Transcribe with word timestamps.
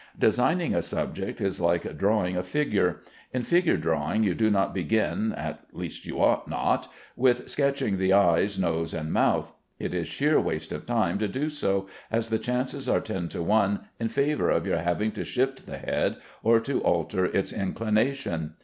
Designing 0.17 0.73
a 0.73 0.81
subject 0.81 1.39
is 1.39 1.61
like 1.61 1.95
drawing 1.95 2.35
a 2.35 2.41
figure. 2.41 3.01
In 3.35 3.43
figure 3.43 3.77
drawing 3.77 4.23
you 4.23 4.33
do 4.33 4.49
not 4.49 4.73
begin 4.73 5.31
(at 5.33 5.59
least 5.73 6.07
you 6.07 6.19
ought 6.19 6.47
not) 6.47 6.91
with 7.15 7.47
sketching 7.47 7.99
the 7.99 8.11
eyes, 8.11 8.57
nose, 8.57 8.95
and 8.95 9.13
mouth. 9.13 9.53
It 9.77 9.93
is 9.93 10.07
sheer 10.07 10.39
waste 10.41 10.71
of 10.71 10.87
time 10.87 11.19
to 11.19 11.27
do 11.27 11.51
so, 11.51 11.85
as 12.09 12.31
the 12.31 12.39
chances 12.39 12.89
are 12.89 12.99
ten 12.99 13.27
to 13.29 13.43
one 13.43 13.81
in 13.99 14.09
favor 14.09 14.49
of 14.49 14.65
your 14.65 14.79
having 14.79 15.11
to 15.11 15.23
shift 15.23 15.67
the 15.67 15.77
head 15.77 16.17
or 16.41 16.59
to 16.61 16.81
alter 16.81 17.25
its 17.25 17.53
inclination. 17.53 18.55